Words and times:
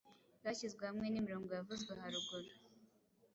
zashyize 0.43 0.81
hamwe 0.89 1.05
nimirongo 1.09 1.49
yavuzwe 1.57 1.91
haruguru 2.01 2.49